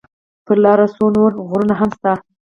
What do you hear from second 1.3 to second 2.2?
غرونه هم شته.